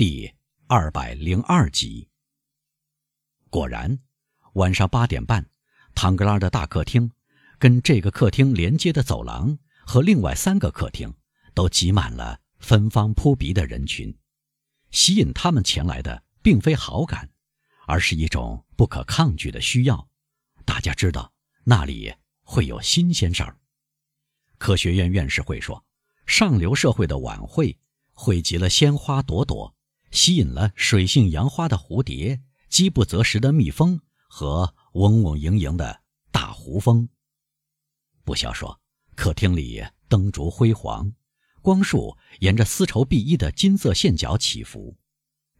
[0.00, 0.32] 第
[0.66, 2.08] 二百零二集。
[3.50, 3.98] 果然，
[4.54, 5.50] 晚上八点半，
[5.94, 7.10] 唐格拉的大客厅，
[7.58, 11.12] 跟这个客厅连接的走廊和另外三个客厅，
[11.52, 14.16] 都挤满了芬芳扑鼻的人群。
[14.90, 17.28] 吸引他们前来的，并非好感，
[17.86, 20.08] 而是一种不可抗拒的需要。
[20.64, 21.30] 大家知道
[21.64, 23.58] 那里会有新鲜事儿。
[24.56, 25.84] 科学院院士会说，
[26.24, 27.78] 上流社会的晚会
[28.14, 29.76] 汇集了鲜花朵朵，
[30.10, 37.08] 吸引了水性杨花的蝴蝶、饥不择食的蜜蜂和嗡嗡营营的大胡蜂。
[38.24, 38.80] 不消说，
[39.14, 41.12] 客厅里灯烛辉煌。
[41.62, 44.96] 光束沿着丝绸碧衣的金色线脚起伏，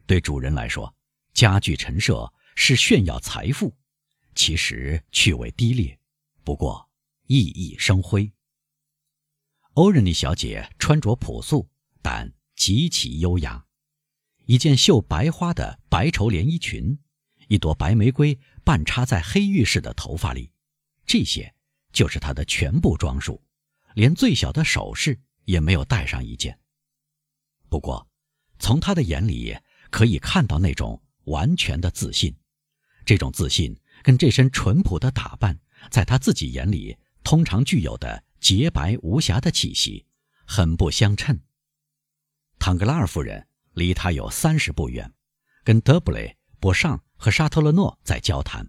[0.06, 0.94] 对主人来说，
[1.34, 3.76] 家具陈设是炫耀财富，
[4.34, 5.98] 其实趣味低劣，
[6.42, 6.88] 不过
[7.26, 8.32] 熠熠生辉。
[9.74, 11.68] 欧仁妮小姐穿着朴素，
[12.00, 13.66] 但极其优雅，
[14.50, 16.98] 一件绣白花的白绸连衣裙，
[17.46, 20.50] 一朵白玫瑰半插在黑玉似的头发里，
[21.06, 21.54] 这些
[21.92, 23.40] 就是她的全部装束，
[23.94, 25.20] 连最小的首饰。
[25.46, 26.56] 也没有带上一件。
[27.68, 28.08] 不过，
[28.60, 29.56] 从他的眼里
[29.90, 32.36] 可以看到那种完全的自信，
[33.04, 35.58] 这种自信跟这身淳朴的打扮，
[35.90, 40.06] 在他自己眼里通常具有的洁白无瑕的气息，
[40.46, 41.40] 很不相称。
[42.60, 45.12] 唐格拉尔夫人离他有三十步远，
[45.64, 48.68] 跟德布雷、博尚和沙特勒诺在交谈。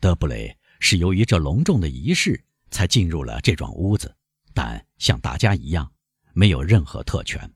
[0.00, 4.16] 德布雷是由于这隆重的仪式才进入了这幢屋子，
[4.54, 5.92] 但像大家一样。
[6.38, 7.50] 没有任何特权。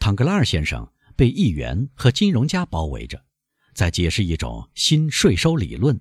[0.00, 3.24] 唐格拉尔先生被议员和金融家包围着，
[3.72, 6.00] 在解释一种新税收理论。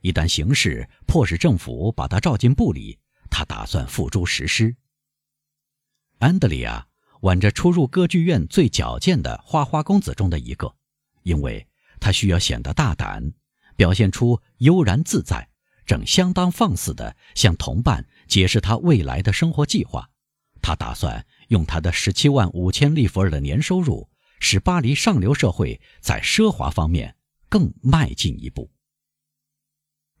[0.00, 4.76] 一旦形势迫使政府把他召进部里，他打算付诸实施。
[6.18, 6.86] 安德里亚
[7.26, 10.72] 挽着出入歌剧院最矫健的花花公子中的一个，
[11.24, 11.66] 因为
[11.98, 13.32] 他需要显得大胆，
[13.74, 15.48] 表现出悠然自在，
[15.84, 20.08] 正相当放肆地向同伴解释他未来的生活计划。
[20.62, 27.16] 他打算用他的十七万五千利弗尔的年收入，使巴黎上流社会在奢华方面
[27.48, 28.70] 更迈进一步。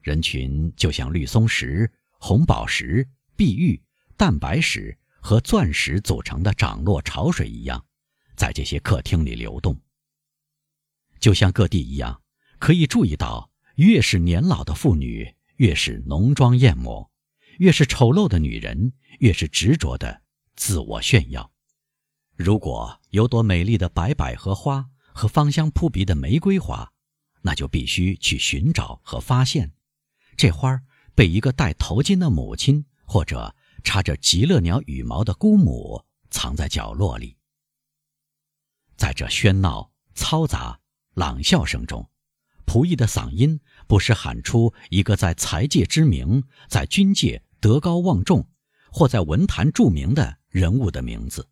[0.02, 3.80] 人群就像绿松石、红宝石、碧玉、
[4.16, 7.84] 蛋白石和钻石组成的涨落潮水一样，
[8.36, 9.76] 在这些客厅里流动。
[11.18, 12.22] 就像各地一样，
[12.60, 17.10] 可以注意到，越是年老的妇女，越是浓妆艳抹；
[17.58, 20.22] 越是丑陋的女人，越是执着的。
[20.54, 21.50] 自我炫耀。
[22.36, 26.92] 如果有朵美丽的白百合花和芳香扑鼻的玫瑰花，
[27.42, 29.72] 那就必须去寻找和发现。
[30.36, 30.80] 这花
[31.16, 37.36] 被一个戴头巾的母亲或者插着极乐鸟羽毛的姑母藏在角落里。
[38.96, 40.80] 在这喧闹、嘈杂、
[41.14, 42.10] 朗笑声中，
[42.66, 48.44] 仆役的嗓音不时喊出一个在财界知名、在军界德高望重，
[48.90, 50.36] 或在文坛著名的。
[50.48, 51.46] 人物的名字，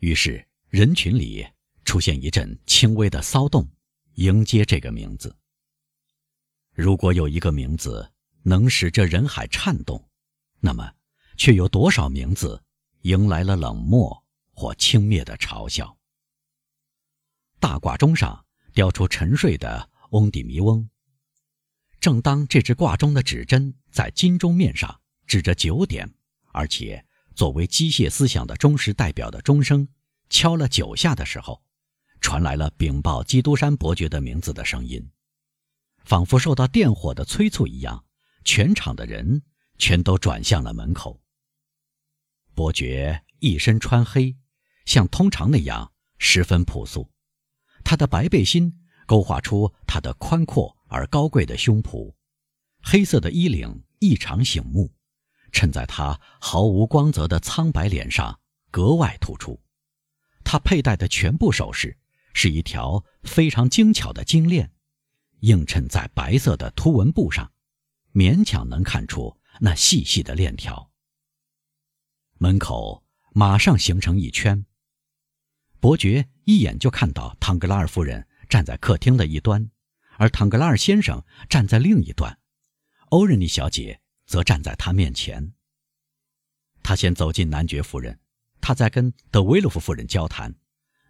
[0.00, 1.46] 于是人群里
[1.84, 3.70] 出现一阵轻微的骚动，
[4.14, 5.32] 迎接这个名字。
[6.74, 8.10] 如果有一个名字
[8.42, 10.04] 能使这人海颤动，
[10.58, 10.92] 那么，
[11.42, 12.62] 却有多少名字
[13.00, 15.98] 迎来了冷漠或轻蔑的嘲笑？
[17.58, 20.88] 大挂钟上雕出沉睡的翁底弥翁。
[21.98, 26.08] 正当这只挂钟的指针在金钟面上指着九点，
[26.52, 27.04] 而且。
[27.34, 29.88] 作为机械思想的忠实代表的钟声
[30.28, 31.62] 敲了九下的时候，
[32.20, 35.10] 传来了禀报基督山伯爵的名字的声音，
[36.04, 38.04] 仿佛受到电火的催促一样，
[38.44, 39.42] 全场的人
[39.78, 41.21] 全都转向了门口。
[42.54, 44.36] 伯爵一身穿黑，
[44.84, 47.10] 像通常那样十分朴素，
[47.84, 52.14] 他的白背心勾画出他的宽阔而高贵的胸脯，
[52.82, 54.92] 黑色的衣领异常醒目。
[55.50, 58.40] 衬在他毫无光泽的苍白脸上
[58.70, 59.60] 格外突出。
[60.44, 61.98] 他佩戴的全部首饰
[62.32, 64.72] 是一条非常精巧的金链，
[65.40, 67.52] 映衬在白色的图纹布上，
[68.14, 70.91] 勉强能看出那细细的链条。
[72.42, 74.66] 门口马上形成一圈。
[75.78, 79.70] 伯爵一眼就看到唐格拉尔夫人站在客厅的一端，
[80.16, 82.36] 而唐格拉尔先生站在另一端，
[83.10, 84.00] 欧仁妮小姐。
[84.24, 85.52] 则站在他面前。
[86.82, 88.18] 他先走进男爵夫人，
[88.62, 90.54] 他在跟德维洛夫夫人交谈。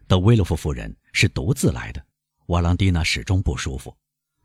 [0.08, 2.04] 德维洛夫夫人是独自来的。
[2.46, 3.96] 瓦朗蒂娜始终不舒服。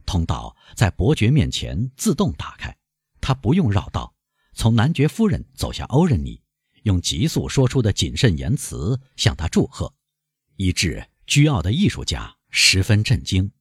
[0.05, 2.77] 通道在伯爵面前自动打开，
[3.19, 4.13] 他不用绕道，
[4.53, 6.39] 从男爵夫人走向欧仁妮，
[6.87, 9.93] 用急速说出的谨慎言辞向他祝贺，
[10.55, 13.51] 以致倨傲的艺术家十分震惊。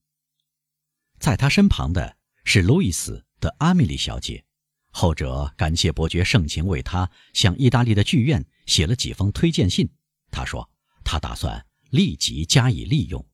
[1.19, 4.45] 在他身旁的是路易斯的阿米莉小姐，
[4.93, 9.91] 后者感谢伯爵盛情为他向意大利的剧院写了几封推荐信。
[10.31, 10.71] 他说
[11.03, 13.27] 他打算立即加以利用。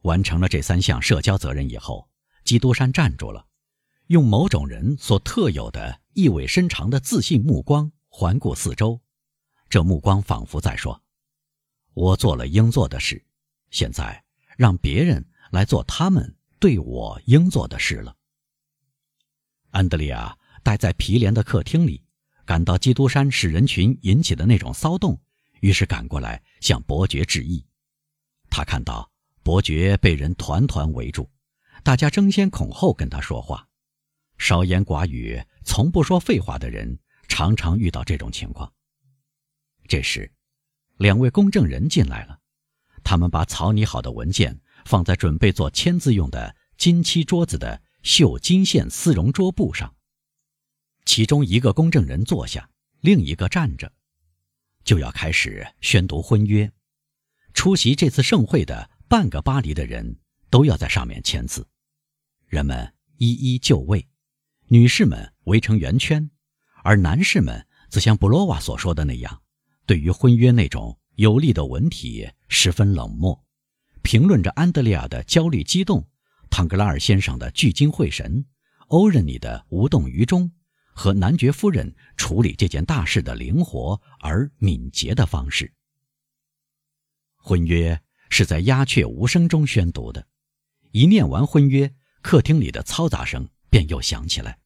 [0.00, 2.08] 完成了这三项社交责任以后，
[2.44, 3.46] 基督山站住了，
[4.06, 9.00] 用某种人所特有的意味深长的自信目光环顾四周，
[9.70, 11.02] 这目光仿佛在说
[11.94, 13.24] ：“我做了应做的事，
[13.70, 14.22] 现在
[14.58, 18.16] 让别人。”来做他们对我应做的事了。
[19.70, 22.04] 安德烈亚待在皮连的客厅里，
[22.44, 25.20] 感到基督山使人群引起的那种骚动，
[25.58, 27.66] 于是赶过来向伯爵致意。
[28.48, 29.10] 他看到
[29.42, 31.28] 伯爵被人团团围住，
[31.82, 33.66] 大家争先恐后跟他说话。
[34.38, 36.96] 少言寡语、从不说废话的人，
[37.40, 38.70] 常常遇到这种情况。
[39.88, 40.30] 这时，
[40.98, 42.38] 两位公证人进来了，
[43.02, 44.60] 他们把草拟好的文件。
[44.84, 49.94] 放在准备做签字用的金漆桌子的绣金线丝绒桌布上。
[51.04, 52.68] 其中一个公证人坐下，
[53.00, 53.90] 另一个站着，
[54.84, 56.70] 就要开始宣读婚约。
[57.54, 60.18] 出席这次盛会的半个巴黎的人
[60.50, 61.66] 都要在上面签字。
[62.46, 64.06] 人们一一就位，
[64.68, 66.30] 女士们围成圆圈，
[66.82, 69.42] 而男士们则像布洛瓦所说的那样，
[69.86, 73.44] 对于婚约那种有力的文体十分冷漠。
[74.02, 76.08] 评论着安德烈亚的焦虑激动，
[76.48, 78.44] 唐格拉尔先生的聚精会神，
[78.88, 80.50] 欧仁妮的无动于衷，
[80.92, 85.72] 和男爵夫人处理这件大事的灵活而敏捷的方式。
[87.36, 88.00] 婚约
[88.30, 90.26] 是在鸦雀无声中宣读的，
[90.92, 91.92] 一念完婚约，
[92.22, 94.58] 客厅里的嘈杂声便又响起来，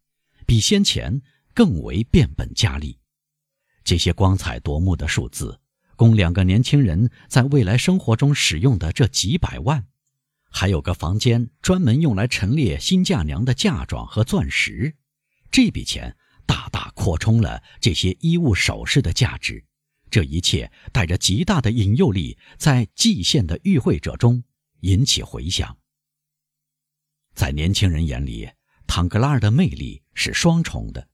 [0.46, 1.20] 比先前
[1.54, 2.98] 更为变本加厉。
[3.84, 5.60] 这些光彩夺目的数字。
[5.96, 9.86] 供两个年轻人在未来生活中使用的这几百万，
[10.50, 14.96] 还有个房间专门用来陈列新嫁娘的嫁妆和钻石，
[15.52, 16.16] 这笔钱
[16.46, 19.64] 大大扩充了这些衣物首饰的价值。
[20.10, 24.42] 这一切带着极大的引诱力，在蓟县的与会者中
[24.80, 25.78] 引起回响。
[27.34, 28.50] 在年轻人眼里，
[28.88, 31.08] 唐格拉尔的魅力是双重的，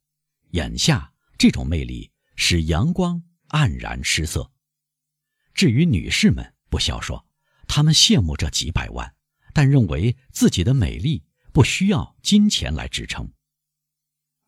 [0.51, 4.51] 眼下这种魅力使阳光黯然失色。
[5.55, 7.27] 至于女士们，不消说，
[7.67, 9.15] 她们羡慕这几百万，
[9.53, 13.31] 但认为自己的美丽不需要金钱来支撑。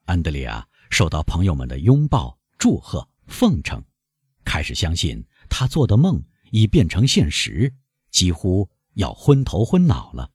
[0.04, 3.84] 安德烈亚受到朋友们的拥抱、祝贺、奉承，
[4.44, 7.75] 开始相信他做的梦已变成现实，
[8.10, 10.31] 几乎要昏头昏脑了。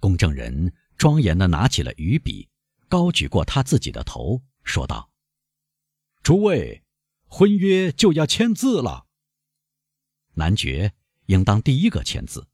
[0.00, 2.48] 公证人庄严地拿起了鱼笔，
[2.88, 5.10] 高举过他自己的头，说道
[6.22, 6.82] ：“诸位，
[7.26, 9.06] 婚约就要签字了。”
[10.34, 10.94] 男爵
[11.26, 12.48] 应当第一个签字，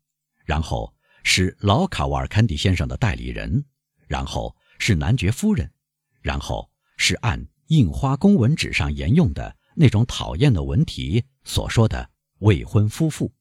[0.44, 3.64] 然后是老卡瓦尔坎迪先生的代理人，
[4.06, 5.72] 然后是男爵夫人，
[6.20, 13.32] 然后是按印花公文纸上沿用的那种讨厌的文体所说的未婚夫妇。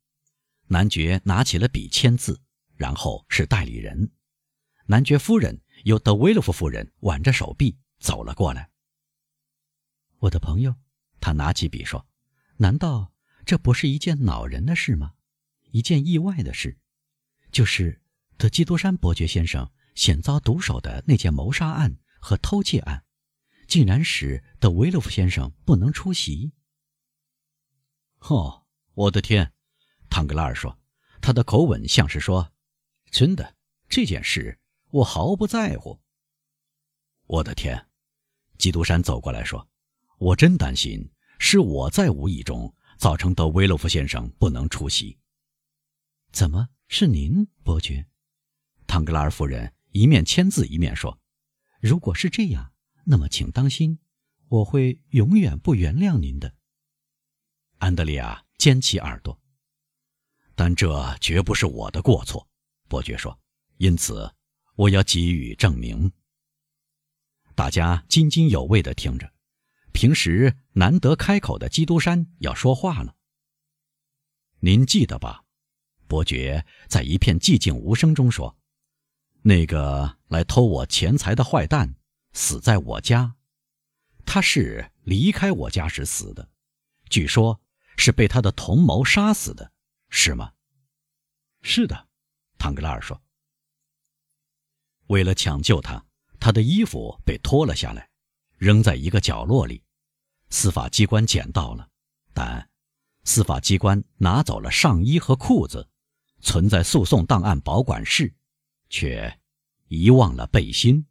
[0.68, 2.42] 男爵拿起了笔签字，
[2.76, 4.12] 然后是代理人。
[4.86, 8.70] 男爵夫人由德维洛夫夫人挽着手臂走了过来。
[10.20, 10.76] 我的朋友，
[11.22, 12.06] 他拿起笔说
[12.58, 13.12] ：“难道？”
[13.46, 15.16] 这不是一件恼人的事吗？
[15.72, 16.80] 一件意外的事，
[17.52, 18.02] 就是
[18.38, 23.04] 德基多山伯爵先生险遭毒手的那件谋杀案和偷窃案，
[23.68, 26.54] 竟然使德维洛夫先生不能出席。
[28.20, 29.52] 哦，我的天！
[30.10, 30.80] 唐格拉尔说，
[31.22, 32.54] 他的口吻像是说
[33.12, 33.58] ：“真的，
[33.90, 34.58] 这件事
[34.94, 36.00] 我毫不在乎。”
[37.28, 37.90] 我的天！
[38.58, 39.68] 基督山走过来说
[40.20, 45.20] ：“我真担心是我在无意中。”造成德维洛夫先生不能出席。
[46.32, 48.08] 怎么是您，伯爵？
[48.88, 51.20] 唐格拉尔夫人一面签字一面说
[51.82, 52.72] ：“如果是这样，
[53.04, 54.00] 那么请当心，
[54.48, 56.56] 我会永远不原谅您的。”
[57.80, 59.38] 安德烈亚尖起耳朵。
[60.56, 62.48] 但这绝不是我的过错，
[62.88, 63.38] 伯爵说。
[63.78, 64.34] 因此，
[64.76, 66.12] 我要给予证明。
[67.56, 69.32] 大家津津有味地听着。
[69.92, 73.16] 平时难得开口的基督山要说话了。
[74.60, 75.44] 您记得吧？
[76.08, 78.58] 伯爵在一片寂静无声中说
[79.44, 81.96] ：“那个来偷我钱财的坏蛋
[82.34, 83.36] 死在我家，
[84.26, 86.50] 他是离开我家时死的，
[87.10, 87.62] 据说
[87.96, 89.72] 是被他的同谋杀死的，
[90.10, 90.54] 是吗
[91.62, 92.10] ？”“是的。”
[92.58, 93.22] 唐格拉尔说。
[95.08, 96.04] “为了抢救他，
[96.40, 98.10] 他的衣服被脱了下来，
[98.58, 99.84] 扔在一个角落里。”
[100.50, 101.90] 司法机关捡到了，
[102.34, 102.70] 但
[103.24, 105.90] 司法机关拿走了上衣和裤子，
[106.42, 108.32] 存在诉讼档案保管室，
[108.90, 109.40] 却
[109.88, 111.06] 遗忘了背心。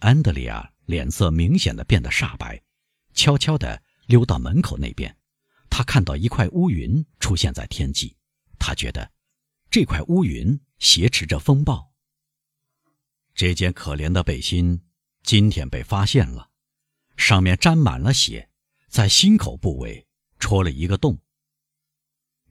[0.00, 2.62] 安德里亚脸色明显的变得煞白，
[3.14, 5.16] 悄悄地溜到门口那边。
[5.70, 8.14] 他看到一块乌云出现在天际，
[8.58, 9.10] 他觉得
[9.70, 11.93] 这块乌云挟持着风暴。
[13.34, 14.80] 这件可怜的背心
[15.24, 16.50] 今天被发现了，
[17.16, 18.48] 上面沾满了血，
[18.88, 20.06] 在心口部位
[20.38, 21.18] 戳了一个洞。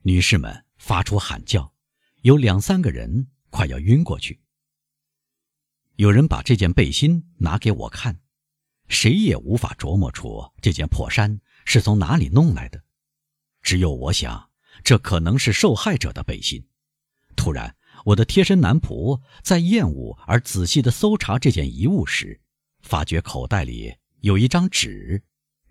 [0.02, 1.74] 女士们发出喊叫，
[2.20, 4.38] 有两三个人快要晕过去。
[5.96, 8.20] 有人把这件背心拿给我看，
[8.88, 12.84] 谁也无法琢磨出这件破衫是从哪里弄来的。
[13.62, 14.50] 只有我想，
[14.82, 16.68] 这可能是受害者的背心。
[17.36, 17.74] 突然，
[18.04, 22.40] 我的贴身男仆在厌恶而仔细地搜查这件遗物时，
[22.80, 25.22] 发觉口袋里有一张纸，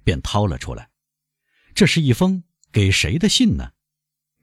[0.04, 0.90] 便掏了出来。
[1.76, 3.72] 这是一封给谁的信呢？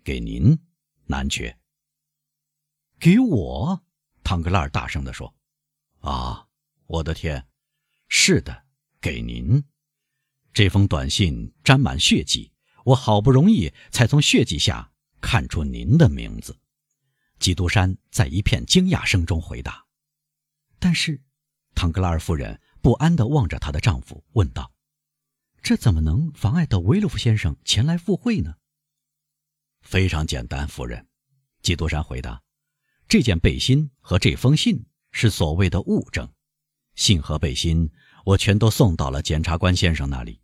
[0.03, 0.59] 给您，
[1.07, 1.59] 男爵。
[2.99, 3.83] 给我？
[4.23, 5.35] 唐格拉尔大声地说。
[6.01, 6.47] 啊，
[6.87, 7.47] 我的天！
[8.09, 8.65] 是的，
[9.01, 9.63] 给您。
[10.53, 12.53] 这封短信沾满血迹，
[12.85, 16.57] 我好不容易才从血迹下看出您的名字。
[17.41, 19.85] 基督山在一片惊讶声中回答。
[20.79, 21.21] 但是，
[21.75, 24.73] 唐格拉尔夫人不安地望着她的丈夫，问道
[25.61, 28.55] ：“这怎么能妨碍德维洛夫先生前来赴会呢？”
[29.83, 31.09] 非常简单，夫人。
[31.63, 32.41] 基督山回答
[33.09, 36.33] ：“这件背心和这封信。”是所谓的物证，
[36.95, 37.91] 信和背心
[38.25, 40.41] 我全都送到了检察官先生那里。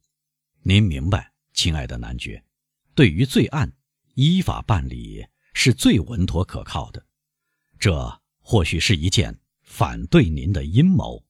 [0.62, 2.44] 您明白，亲爱的男爵，
[2.92, 3.72] 对于罪案，
[4.14, 5.24] 依法办理
[5.58, 7.06] 是最稳妥可靠的。
[7.78, 11.24] 这或许是一件反对您的阴谋。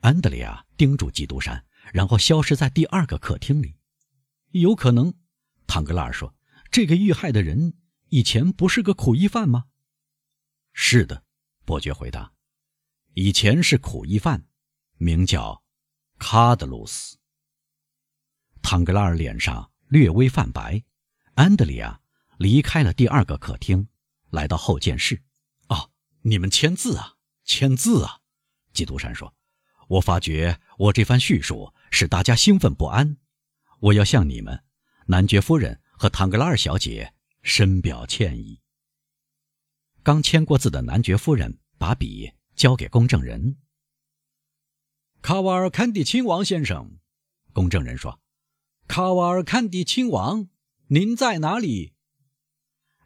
[0.00, 3.76] 安德烈亚盯住基督山，然后消失在第二个客厅里。
[4.50, 5.14] 有可能，
[5.68, 6.34] 唐格拉尔说
[6.72, 7.74] ：“这个遇害的人
[8.08, 9.66] 以前不是个苦役犯吗？”
[10.74, 11.22] 是的。
[11.64, 12.32] 伯爵回答
[13.14, 14.44] ：“以前是苦役犯，
[14.96, 15.62] 名叫
[16.18, 17.18] 卡德鲁斯。”
[18.60, 20.82] 唐格拉尔脸上略微泛白。
[21.34, 22.00] 安德里亚
[22.40, 23.86] 离开了第二个客厅，
[24.30, 25.22] 来到后见室。
[25.68, 25.90] “哦，
[26.22, 28.20] 你们签字啊，签字啊！”
[28.72, 29.34] 基督山说
[29.86, 33.18] ，“我发觉我这番叙述使大家兴奋不安。
[33.80, 34.64] 我要向你们，
[35.08, 38.62] 男爵夫人和唐格拉尔小姐深表歉意。”
[40.02, 41.58] 刚签过字的男爵夫人。
[41.80, 43.56] 把笔交给公证人
[45.22, 46.98] 卡瓦尔坎蒂亲王先生。
[47.54, 48.20] 公证人说
[48.86, 50.50] ：“卡瓦尔坎蒂亲王，
[50.88, 51.94] 您在哪里？”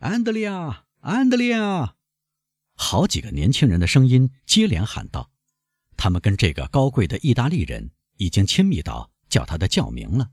[0.05, 1.97] 安德烈亚，安德烈亚，
[2.75, 5.31] 好几个年轻人的声音接连喊道
[5.97, 10.33] ：“他们跟这个高贵的意大利人已经亲密到叫他的教名了。”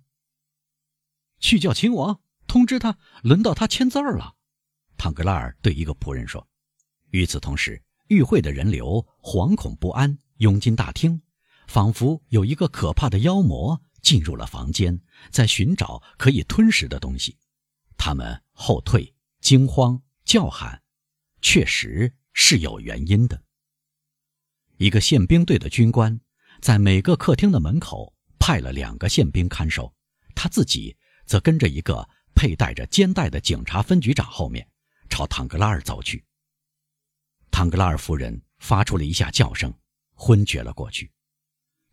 [1.39, 4.35] 去叫亲王，通知他，轮到他签字了。
[4.97, 6.45] 唐格拉尔对一个仆人说
[7.11, 11.21] ：“与此同时。”与会的人流惶恐不安，涌进大厅，
[11.65, 14.99] 仿佛有一个可怕的妖魔进入了房间，
[15.29, 17.37] 在寻找可以吞食的东西。
[17.95, 20.81] 他们后退、惊慌、叫喊，
[21.41, 23.43] 确实是有原因的。
[24.77, 26.21] 一个宪兵队的军官
[26.61, 29.93] 在每个客厅的门口派了两个宪兵看守，
[30.33, 30.95] 他自己
[31.25, 34.67] 则跟着一个佩戴着肩带的警察分局长后面，
[35.09, 36.23] 朝唐格拉尔走去。
[37.49, 39.73] 唐格拉尔夫人发出了一下叫声，
[40.13, 41.11] 昏厥了过去。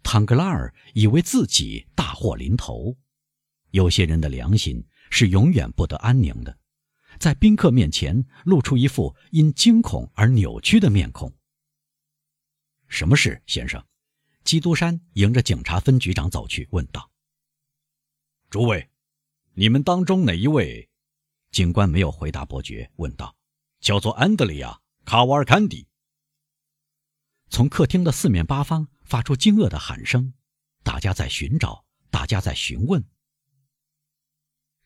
[0.02, 2.96] 唐格拉尔以为自己大祸临头。
[3.70, 6.57] 有些人的良心是永远不得安宁的，
[7.18, 11.32] 在宾客面前露出一副因惊恐而扭曲的面孔。
[12.88, 13.84] 什么事，先生？
[14.44, 17.10] 基督山迎着警察分局长走去，问道
[18.48, 18.88] ：“诸位，
[19.52, 20.88] 你们当中哪一位？”
[21.50, 23.36] 警官没有回答伯爵，问道
[23.80, 25.86] ：“叫做安德里亚。”卡瓦尔坎迪。
[27.48, 30.34] 从客厅的四面八方发出惊愕的喊声，
[30.82, 33.02] 大家在寻找，大家在询问。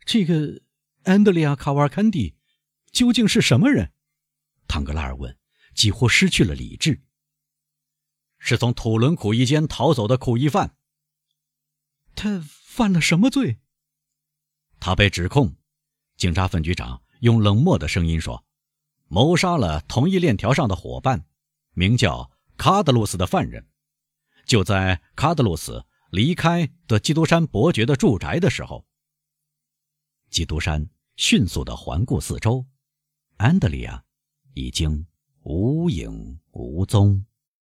[0.04, 0.62] 这个
[1.04, 2.36] 安德利亚·卡瓦尔坎迪
[2.90, 3.92] 究竟是什么人？
[4.68, 5.36] 唐格拉尔问，
[5.74, 7.02] 几乎失去了理智。
[8.38, 10.76] 是从土伦苦役间逃走的苦役犯。
[12.14, 13.58] 他犯了什么罪？
[14.80, 15.56] 他被指控，
[16.16, 18.44] 警察分局长用冷漠的声音说。
[19.08, 21.26] 谋杀了同一链条上的伙伴，
[21.72, 23.68] 名叫卡德鲁斯的犯人，
[24.46, 28.86] 就在卡德鲁斯离开的基督山伯爵的住宅的时候，
[30.30, 32.66] 基督山迅速的环顾四周，
[33.36, 34.04] 安德烈亚
[34.54, 35.06] 已经
[35.42, 37.24] 无影无踪。